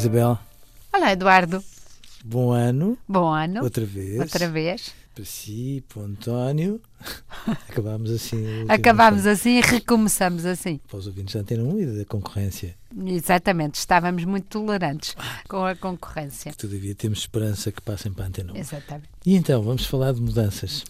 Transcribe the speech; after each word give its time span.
Isabel. 0.00 0.38
Olá 0.94 1.12
Eduardo. 1.12 1.62
Bom 2.24 2.52
ano. 2.52 2.96
Bom 3.06 3.28
ano. 3.28 3.62
Outra 3.62 3.84
vez. 3.84 4.18
Outra 4.18 4.48
vez. 4.48 4.94
Para 5.14 5.24
si, 5.26 5.84
para 5.86 6.00
o 6.00 6.04
António. 6.06 6.80
Acabámos 7.68 8.10
assim. 8.10 8.64
Acabámos 8.66 9.26
assim 9.26 9.58
e 9.58 9.60
recomeçamos 9.60 10.46
assim. 10.46 10.80
Para 10.88 10.96
os 10.96 11.06
ouvintes 11.06 11.34
da 11.34 11.42
Antena 11.42 11.62
1 11.64 11.80
e 11.80 11.98
da 11.98 12.04
concorrência. 12.06 12.74
Exatamente, 13.06 13.74
estávamos 13.74 14.24
muito 14.24 14.46
tolerantes 14.46 15.14
com 15.46 15.66
a 15.66 15.76
concorrência. 15.76 16.54
Todavia 16.54 16.94
temos 16.94 17.18
esperança 17.18 17.70
que 17.70 17.82
passem 17.82 18.10
para 18.10 18.24
a 18.24 18.28
Antena 18.28 18.54
1. 18.54 18.56
Exatamente. 18.56 19.10
E 19.26 19.36
então, 19.36 19.62
vamos 19.62 19.84
falar 19.84 20.14
de 20.14 20.22
mudanças. 20.22 20.82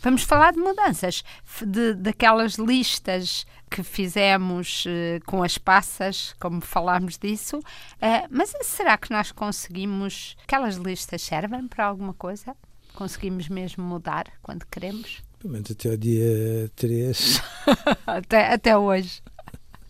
Vamos 0.00 0.22
falar 0.22 0.52
de 0.52 0.60
mudanças, 0.60 1.24
de, 1.66 1.94
daquelas 1.94 2.54
listas 2.54 3.44
que 3.68 3.82
fizemos 3.82 4.84
uh, 4.86 5.24
com 5.26 5.42
as 5.42 5.58
passas, 5.58 6.36
como 6.38 6.60
falámos 6.60 7.18
disso, 7.18 7.58
uh, 7.58 8.28
mas 8.30 8.54
será 8.62 8.96
que 8.96 9.10
nós 9.10 9.32
conseguimos? 9.32 10.36
Aquelas 10.44 10.76
listas 10.76 11.20
servem 11.22 11.66
para 11.66 11.84
alguma 11.84 12.14
coisa? 12.14 12.54
Conseguimos 12.94 13.48
mesmo 13.48 13.82
mudar 13.84 14.26
quando 14.40 14.64
queremos? 14.66 15.20
Pelo 15.40 15.52
menos 15.52 15.70
até 15.70 15.88
o 15.90 15.98
dia 15.98 16.70
3. 16.76 17.42
até, 18.06 18.52
até 18.52 18.78
hoje. 18.78 19.20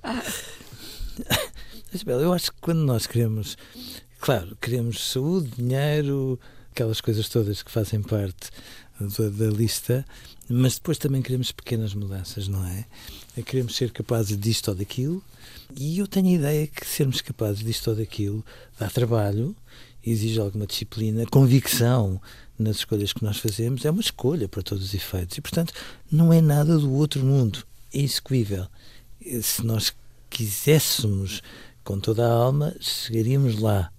Isabel, 1.92 2.20
eu 2.20 2.32
acho 2.32 2.52
que 2.52 2.60
quando 2.62 2.80
nós 2.80 3.06
queremos, 3.06 3.58
claro, 4.20 4.56
queremos 4.60 5.10
saúde, 5.10 5.50
dinheiro, 5.56 6.40
aquelas 6.70 7.00
coisas 7.00 7.28
todas 7.28 7.62
que 7.62 7.70
fazem 7.70 8.02
parte 8.02 8.50
da, 9.00 9.28
da 9.28 9.50
lista, 9.50 10.04
mas 10.48 10.74
depois 10.74 10.98
também 10.98 11.22
queremos 11.22 11.52
pequenas 11.52 11.94
mudanças, 11.94 12.48
não 12.48 12.64
é? 12.66 12.84
Queremos 13.42 13.76
ser 13.76 13.90
capazes 13.92 14.38
disto 14.38 14.68
ou 14.68 14.74
daquilo, 14.74 15.22
e 15.76 15.98
eu 15.98 16.06
tenho 16.06 16.28
a 16.28 16.32
ideia 16.32 16.66
que 16.66 16.86
sermos 16.86 17.20
capazes 17.20 17.62
disto 17.62 17.90
ou 17.90 17.96
daquilo 17.96 18.44
dá 18.78 18.88
trabalho, 18.88 19.54
exige 20.04 20.40
alguma 20.40 20.66
disciplina, 20.66 21.26
convicção 21.26 22.20
nas 22.58 22.76
escolhas 22.78 23.12
que 23.12 23.22
nós 23.22 23.38
fazemos, 23.38 23.84
é 23.84 23.90
uma 23.90 24.00
escolha 24.00 24.48
para 24.48 24.62
todos 24.62 24.84
os 24.84 24.94
efeitos, 24.94 25.38
e 25.38 25.40
portanto 25.40 25.72
não 26.10 26.32
é 26.32 26.40
nada 26.40 26.78
do 26.78 26.92
outro 26.92 27.24
mundo, 27.24 27.64
é 27.92 28.00
execuível. 28.00 28.66
Se 29.42 29.64
nós 29.64 29.94
quiséssemos 30.30 31.42
com 31.84 31.98
toda 31.98 32.26
a 32.26 32.32
alma, 32.32 32.74
chegaríamos 32.80 33.58
lá. 33.58 33.90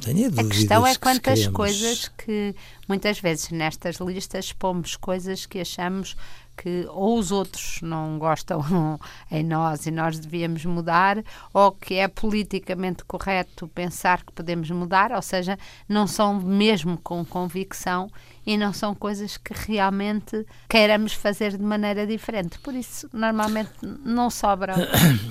Tenho 0.00 0.28
a 0.28 0.44
questão 0.44 0.86
é 0.86 0.92
que 0.92 1.00
quantas 1.00 1.46
coisas 1.48 2.08
que 2.08 2.54
muitas 2.86 3.18
vezes 3.18 3.50
nestas 3.50 3.96
listas 3.96 4.52
pomos 4.52 4.96
coisas 4.96 5.46
que 5.46 5.60
achamos 5.60 6.16
que 6.56 6.86
ou 6.88 7.18
os 7.18 7.30
outros 7.30 7.80
não 7.82 8.18
gostam 8.18 8.60
em 9.30 9.44
nós 9.44 9.86
e 9.86 9.90
nós 9.90 10.18
devíamos 10.18 10.64
mudar, 10.64 11.22
ou 11.52 11.72
que 11.72 11.94
é 11.94 12.08
politicamente 12.08 13.04
correto 13.04 13.68
pensar 13.68 14.24
que 14.24 14.32
podemos 14.32 14.70
mudar, 14.70 15.12
ou 15.12 15.22
seja, 15.22 15.58
não 15.88 16.06
são 16.06 16.40
mesmo 16.40 16.98
com 16.98 17.24
convicção 17.24 18.08
e 18.46 18.56
não 18.56 18.72
são 18.72 18.94
coisas 18.94 19.36
que 19.36 19.52
realmente 19.52 20.46
queiramos 20.68 21.12
fazer 21.12 21.56
de 21.56 21.62
maneira 21.62 22.06
diferente. 22.06 22.58
Por 22.60 22.74
isso, 22.74 23.08
normalmente 23.12 23.70
não 23.82 24.30
sobram. 24.30 24.74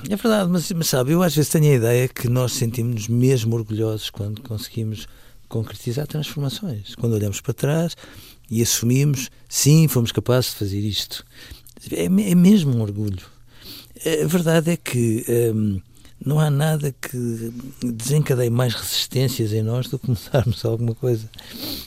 É 0.09 0.15
verdade, 0.15 0.49
mas, 0.49 0.71
mas 0.71 0.87
sabe, 0.87 1.11
eu 1.11 1.23
às 1.23 1.35
vezes 1.35 1.49
tenho 1.49 1.71
a 1.71 1.75
ideia 1.75 2.07
que 2.07 2.27
nós 2.29 2.53
sentimos-nos 2.53 3.07
mesmo 3.07 3.55
orgulhosos 3.55 4.09
quando 4.09 4.41
conseguimos 4.41 5.07
concretizar 5.47 6.07
transformações. 6.07 6.95
Quando 6.95 7.13
olhamos 7.13 7.41
para 7.41 7.53
trás 7.53 7.95
e 8.49 8.61
assumimos, 8.61 9.29
sim, 9.49 9.87
fomos 9.87 10.11
capazes 10.11 10.51
de 10.51 10.57
fazer 10.57 10.79
isto. 10.79 11.25
É, 11.91 12.05
é 12.05 12.35
mesmo 12.35 12.75
um 12.75 12.81
orgulho. 12.81 13.25
A 14.23 14.27
verdade 14.27 14.71
é 14.71 14.77
que 14.77 15.25
hum, 15.53 15.81
não 16.23 16.39
há 16.39 16.49
nada 16.49 16.93
que 16.93 17.53
desencadeie 17.83 18.49
mais 18.49 18.73
resistências 18.73 19.53
em 19.53 19.61
nós 19.61 19.87
do 19.87 19.99
que 19.99 20.09
mudarmos 20.09 20.63
alguma 20.65 20.95
coisa. 20.95 21.29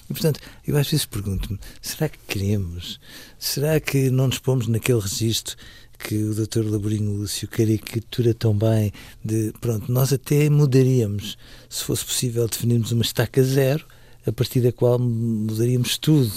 E, 0.09 0.12
portanto, 0.12 0.41
eu 0.66 0.77
às 0.77 0.91
vezes 0.91 1.06
pergunto-me: 1.06 1.59
será 1.81 2.09
que 2.09 2.19
queremos? 2.27 3.00
Será 3.38 3.81
que 3.81 4.11
não 4.11 4.27
nos 4.28 4.38
pomos 4.38 4.67
naquele 4.67 5.00
registro 5.00 5.56
que 5.99 6.15
o 6.22 6.34
Dr. 6.34 6.65
Laborinho 6.65 7.12
Lúcio 7.12 7.49
caricatura 7.49 8.33
tão 8.33 8.56
bem 8.56 8.93
de, 9.25 9.53
pronto, 9.61 9.91
nós 9.91 10.12
até 10.12 10.49
mudaríamos, 10.49 11.37
se 11.69 11.83
fosse 11.83 12.05
possível 12.05 12.47
definirmos 12.47 12.93
uma 12.93 13.03
estaca 13.03 13.43
zero, 13.43 13.84
a 14.25 14.33
partir 14.33 14.61
da 14.61 14.71
qual 14.71 14.99
mudaríamos 14.99 15.99
tudo. 15.99 16.31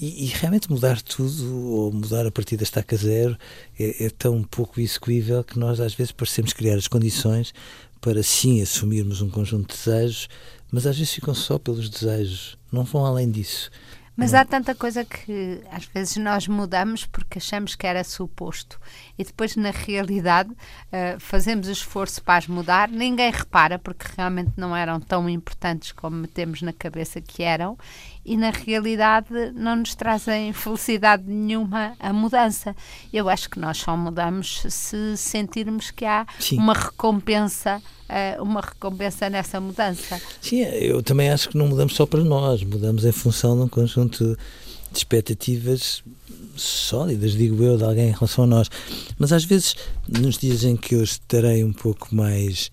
E, 0.00 0.26
e, 0.26 0.26
realmente 0.26 0.70
mudar 0.70 1.02
tudo, 1.02 1.60
ou 1.72 1.92
mudar 1.92 2.24
a 2.24 2.30
partir 2.30 2.56
da 2.56 2.62
estaca 2.62 2.96
zero, 2.96 3.36
é, 3.76 4.04
é, 4.04 4.10
tão 4.10 4.44
pouco 4.44 4.80
execuível 4.80 5.42
que 5.42 5.58
nós 5.58 5.80
às 5.80 5.92
vezes 5.92 6.12
parecemos 6.12 6.52
criar 6.52 6.76
as 6.76 6.86
condições 6.86 7.52
para 8.00 8.22
sim 8.22 8.62
assumirmos 8.62 9.20
um 9.22 9.28
conjunto 9.28 9.74
de 9.74 9.76
desejos, 9.76 10.28
mas 10.70 10.86
às 10.86 10.96
vezes 10.96 11.12
ficam 11.12 11.34
só 11.34 11.58
pelos 11.58 11.90
desejos, 11.90 12.56
não 12.70 12.84
vão 12.84 13.04
além 13.04 13.28
disso. 13.28 13.72
Mas 14.18 14.34
há 14.34 14.44
tanta 14.44 14.74
coisa 14.74 15.04
que 15.04 15.62
às 15.70 15.84
vezes 15.84 16.16
nós 16.16 16.48
mudamos 16.48 17.06
porque 17.06 17.38
achamos 17.38 17.76
que 17.76 17.86
era 17.86 18.02
suposto 18.02 18.80
e 19.16 19.22
depois 19.22 19.54
na 19.54 19.70
realidade 19.70 20.50
uh, 20.50 21.20
fazemos 21.20 21.68
esforço 21.68 22.20
para 22.24 22.38
as 22.38 22.48
mudar, 22.48 22.88
ninguém 22.88 23.30
repara 23.30 23.78
porque 23.78 24.06
realmente 24.16 24.50
não 24.56 24.74
eram 24.74 24.98
tão 24.98 25.30
importantes 25.30 25.92
como 25.92 26.16
metemos 26.16 26.62
na 26.62 26.72
cabeça 26.72 27.20
que 27.20 27.44
eram 27.44 27.78
e 28.24 28.36
na 28.36 28.50
realidade 28.50 29.52
não 29.54 29.76
nos 29.76 29.94
trazem 29.94 30.50
felicidade 30.52 31.22
nenhuma 31.24 31.94
a 32.00 32.12
mudança. 32.12 32.74
Eu 33.12 33.28
acho 33.28 33.48
que 33.48 33.60
nós 33.60 33.78
só 33.78 33.96
mudamos 33.96 34.62
se 34.68 35.16
sentirmos 35.16 35.92
que 35.92 36.04
há 36.04 36.26
Sim. 36.40 36.58
uma 36.58 36.74
recompensa 36.74 37.80
uh, 38.08 38.42
uma 38.42 38.60
recompensa 38.60 39.28
nessa 39.30 39.60
mudança. 39.60 40.20
Sim, 40.40 40.62
eu 40.62 41.02
também 41.02 41.30
acho 41.30 41.48
que 41.50 41.56
não 41.56 41.68
mudamos 41.68 41.94
só 41.94 42.06
para 42.06 42.22
nós, 42.22 42.62
mudamos 42.62 43.04
em 43.04 43.12
função 43.12 43.56
de 43.56 43.62
um 43.62 43.68
conjunto 43.68 44.36
de 44.90 44.98
expectativas 44.98 46.02
sólidas, 46.56 47.32
digo 47.32 47.62
eu, 47.62 47.76
de 47.76 47.84
alguém 47.84 48.08
em 48.08 48.12
relação 48.12 48.44
a 48.44 48.46
nós. 48.46 48.70
Mas 49.18 49.32
às 49.32 49.44
vezes, 49.44 49.76
nos 50.08 50.38
dias 50.38 50.64
em 50.64 50.76
que 50.76 50.94
eu 50.94 51.02
estarei 51.02 51.62
um 51.62 51.72
pouco 51.72 52.14
mais, 52.14 52.70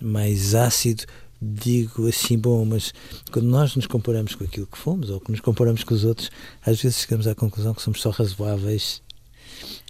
mais 0.00 0.54
ácido, 0.54 1.04
digo 1.40 2.08
assim, 2.08 2.38
bom, 2.38 2.64
mas 2.64 2.94
quando 3.30 3.46
nós 3.46 3.76
nos 3.76 3.86
comparamos 3.86 4.34
com 4.34 4.44
aquilo 4.44 4.66
que 4.66 4.78
fomos 4.78 5.10
ou 5.10 5.20
que 5.20 5.30
nos 5.30 5.40
comparamos 5.40 5.84
com 5.84 5.94
os 5.94 6.04
outros, 6.04 6.30
às 6.64 6.80
vezes 6.80 7.00
chegamos 7.00 7.26
à 7.26 7.34
conclusão 7.34 7.74
que 7.74 7.82
somos 7.82 8.00
só 8.00 8.10
razoáveis 8.10 9.02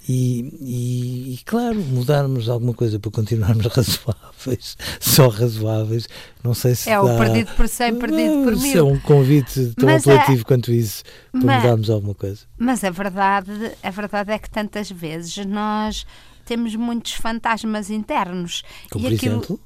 e, 0.09 0.55
e, 0.61 1.35
e, 1.35 1.39
claro, 1.45 1.81
mudarmos 1.81 2.49
alguma 2.49 2.73
coisa 2.73 2.99
para 3.01 3.11
continuarmos 3.11 3.67
razoáveis, 3.75 4.77
só 5.01 5.29
razoáveis, 5.29 6.09
não 6.45 6.55
sei 6.55 6.75
se. 6.77 6.89
É 6.89 6.95
dá... 6.95 7.03
o 7.03 7.19
perdido 7.19 7.53
por 7.57 7.69
100, 7.69 7.99
perdido 7.99 8.45
por 8.45 8.53
mil. 8.53 8.59
Se 8.61 8.79
é 8.79 8.83
um 8.83 8.99
convite 9.01 9.75
tão 9.77 9.89
mas 9.89 10.07
apelativo 10.07 10.43
é... 10.43 10.45
quanto 10.45 10.71
isso 10.71 11.03
para 11.33 11.41
mas, 11.43 11.63
mudarmos 11.63 11.91
alguma 11.91 12.15
coisa. 12.15 12.41
Mas 12.57 12.85
a 12.85 12.91
verdade, 12.91 13.73
a 13.83 13.91
verdade 13.91 14.31
é 14.31 14.39
que 14.39 14.49
tantas 14.49 14.91
vezes 14.91 15.45
nós 15.45 16.07
temos 16.45 16.77
muitos 16.77 17.13
fantasmas 17.13 17.91
internos. 17.91 18.63
Como 18.91 19.07
e 19.07 19.11
por 19.11 19.17
aquilo... 19.17 19.35
exemplo? 19.35 19.61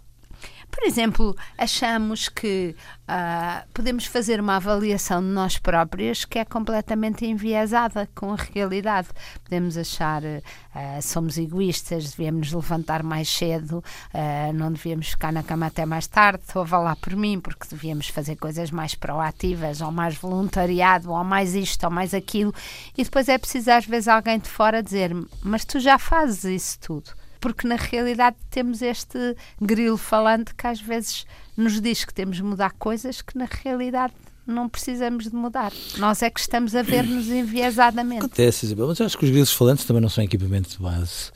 Por 0.71 0.85
exemplo, 0.85 1.37
achamos 1.59 2.29
que 2.29 2.75
uh, 3.09 3.69
podemos 3.75 4.07
fazer 4.07 4.41
uma 4.41 4.57
avaliação 4.57 5.21
de 5.21 5.29
nós 5.29 5.59
próprios 5.59 6.25
que 6.25 6.39
é 6.39 6.45
completamente 6.45 7.27
enviesada 7.27 8.09
com 8.15 8.33
a 8.33 8.37
realidade. 8.37 9.09
Podemos 9.43 9.77
achar 9.77 10.23
uh, 10.23 11.03
somos 11.03 11.37
egoístas, 11.39 12.13
devemos 12.13 12.53
nos 12.53 12.63
levantar 12.63 13.03
mais 13.03 13.29
cedo, 13.29 13.79
uh, 14.15 14.53
não 14.55 14.73
devíamos 14.73 15.09
ficar 15.09 15.33
na 15.33 15.43
cama 15.43 15.67
até 15.67 15.85
mais 15.85 16.07
tarde, 16.07 16.43
ou 16.55 16.65
vá 16.65 16.79
lá 16.79 16.97
por 16.97 17.17
mim, 17.17 17.41
porque 17.41 17.67
devíamos 17.69 18.09
fazer 18.09 18.37
coisas 18.37 18.71
mais 18.71 18.95
proativas, 18.95 19.81
ou 19.81 19.91
mais 19.91 20.15
voluntariado, 20.17 21.11
ou 21.11 21.25
mais 21.25 21.55
isto, 21.55 21.85
ou 21.85 21.91
mais 21.91 22.15
aquilo. 22.15 22.55
E 22.97 23.03
depois 23.03 23.29
é 23.29 23.37
preciso 23.37 23.71
às 23.73 23.87
vezes 23.87 24.09
alguém 24.09 24.39
de 24.39 24.49
fora 24.49 24.83
dizer 24.83 25.11
mas 25.43 25.65
tu 25.65 25.81
já 25.81 25.99
fazes 25.99 26.45
isso 26.45 26.79
tudo 26.81 27.20
porque 27.41 27.67
na 27.67 27.77
realidade 27.77 28.37
temos 28.51 28.83
este 28.83 29.35
grilo 29.61 29.97
falante 29.97 30.55
que 30.55 30.67
às 30.67 30.81
vezes 30.81 31.27
nos 31.57 31.81
diz 31.81 32.05
que 32.05 32.15
temos 32.15 32.37
de 32.37 32.43
mudar 32.43 32.73
coisas 32.73 33.23
que 33.23 33.37
na 33.37 33.47
realidade 33.51 34.15
não 34.47 34.69
precisamos 34.69 35.25
de 35.25 35.35
mudar. 35.35 35.73
Nós 35.99 36.23
é 36.23 36.31
que 36.31 36.41
estamos 36.41 36.75
a 36.75 36.83
ver-nos 36.83 37.29
enviesadamente. 37.31 38.25
Acontece, 38.25 38.67
Isabel, 38.67 38.89
mas 38.89 38.99
eu 38.99 39.07
acho 39.07 39.17
que 39.17 39.25
os 39.25 39.31
grilos 39.31 39.53
falantes 39.53 39.85
também 39.85 40.03
não 40.03 40.09
são 40.09 40.25
equipamento 40.25 40.71
de 40.71 40.79
base. 40.79 41.31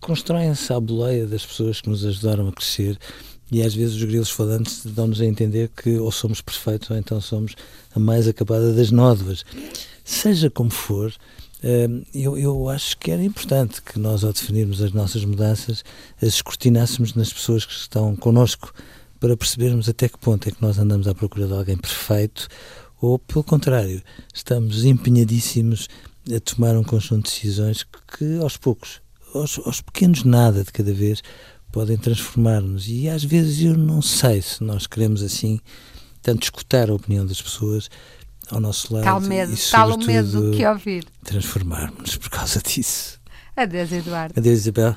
Constroem-se 0.00 0.72
à 0.72 0.80
boleia 0.80 1.26
das 1.26 1.44
pessoas 1.44 1.80
que 1.80 1.88
nos 1.88 2.04
ajudaram 2.04 2.48
a 2.48 2.52
crescer 2.52 2.98
e 3.50 3.62
às 3.62 3.74
vezes 3.74 3.96
os 3.96 4.04
grilos 4.04 4.30
falantes 4.30 4.84
dão-nos 4.84 5.20
a 5.20 5.24
entender 5.24 5.70
que 5.70 5.98
ou 5.98 6.12
somos 6.12 6.40
perfeitos 6.40 6.90
ou 6.90 6.96
então 6.96 7.20
somos 7.20 7.54
a 7.94 7.98
mais 7.98 8.28
acabada 8.28 8.74
das 8.74 8.90
nódoas. 8.90 9.44
Seja 10.04 10.50
como 10.50 10.70
for, 10.70 11.12
eu, 12.14 12.38
eu 12.38 12.68
acho 12.68 12.96
que 12.98 13.10
era 13.10 13.22
importante 13.22 13.82
que 13.82 13.98
nós, 13.98 14.22
ao 14.22 14.32
definirmos 14.32 14.80
as 14.80 14.92
nossas 14.92 15.24
mudanças, 15.24 15.84
as 16.22 16.28
escrutinássemos 16.28 17.14
nas 17.14 17.32
pessoas 17.32 17.64
que 17.64 17.72
estão 17.72 18.14
connosco 18.14 18.72
para 19.18 19.36
percebermos 19.36 19.88
até 19.88 20.08
que 20.08 20.18
ponto 20.18 20.48
é 20.48 20.52
que 20.52 20.62
nós 20.62 20.78
andamos 20.78 21.08
à 21.08 21.14
procura 21.14 21.46
de 21.46 21.52
alguém 21.52 21.76
perfeito 21.76 22.48
ou, 23.00 23.18
pelo 23.18 23.44
contrário, 23.44 24.02
estamos 24.34 24.84
empenhadíssimos 24.84 25.88
a 26.34 26.40
tomar 26.40 26.76
um 26.76 26.84
conjunto 26.84 27.28
de 27.28 27.34
decisões 27.34 27.84
que, 28.16 28.38
aos 28.38 28.56
poucos, 28.56 29.00
aos, 29.34 29.58
aos 29.64 29.80
pequenos 29.80 30.24
nada 30.24 30.64
de 30.64 30.72
cada 30.72 30.92
vez, 30.92 31.22
podem 31.70 31.96
transformar-nos. 31.96 32.88
E 32.88 33.08
às 33.08 33.22
vezes 33.22 33.62
eu 33.62 33.76
não 33.76 34.02
sei 34.02 34.42
se 34.42 34.62
nós 34.64 34.86
queremos 34.86 35.22
assim 35.22 35.60
tanto 36.22 36.42
escutar 36.42 36.90
a 36.90 36.94
opinião 36.94 37.24
das 37.24 37.40
pessoas 37.40 37.88
ao 38.50 38.60
nosso 38.60 38.92
lado. 38.94 39.04
Tal 39.04 39.20
medo, 39.20 39.52
e, 39.52 39.56
tal 39.70 39.92
o 39.92 40.04
medo 40.04 40.50
que 40.52 40.66
ouvir. 40.66 41.04
Transformarmos-nos 41.24 42.16
por 42.16 42.30
causa 42.30 42.60
disso. 42.60 43.20
Adeus, 43.56 43.92
Eduardo. 43.92 44.34
Adeus, 44.38 44.60
Isabel. 44.60 44.96